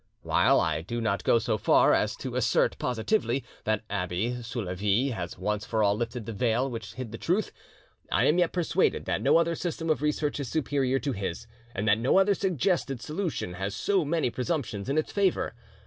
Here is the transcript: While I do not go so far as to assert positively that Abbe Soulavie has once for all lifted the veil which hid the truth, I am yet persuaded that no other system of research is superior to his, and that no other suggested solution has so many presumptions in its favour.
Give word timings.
While 0.23 0.59
I 0.59 0.81
do 0.81 0.99
not 0.99 1.23
go 1.23 1.37
so 1.37 1.59
far 1.59 1.93
as 1.93 2.15
to 2.15 2.35
assert 2.35 2.79
positively 2.79 3.43
that 3.65 3.83
Abbe 3.87 4.41
Soulavie 4.41 5.11
has 5.11 5.37
once 5.37 5.63
for 5.63 5.83
all 5.83 5.95
lifted 5.95 6.25
the 6.25 6.33
veil 6.33 6.67
which 6.71 6.95
hid 6.95 7.11
the 7.11 7.19
truth, 7.19 7.51
I 8.11 8.25
am 8.25 8.39
yet 8.39 8.51
persuaded 8.51 9.05
that 9.05 9.21
no 9.21 9.37
other 9.37 9.53
system 9.53 9.91
of 9.91 10.01
research 10.01 10.39
is 10.39 10.49
superior 10.49 10.97
to 10.97 11.11
his, 11.11 11.45
and 11.75 11.87
that 11.87 11.99
no 11.99 12.17
other 12.17 12.33
suggested 12.33 12.99
solution 12.99 13.53
has 13.53 13.75
so 13.75 14.03
many 14.03 14.31
presumptions 14.31 14.89
in 14.89 14.97
its 14.97 15.11
favour. 15.11 15.53